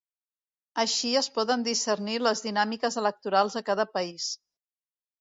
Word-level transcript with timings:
Així 0.83 1.11
es 1.21 1.29
poden 1.35 1.67
discernir 1.69 2.17
les 2.23 2.43
dinàmiques 2.49 3.01
electorals 3.05 3.59
de 3.61 3.67
cada 3.71 3.89
país. 3.97 4.35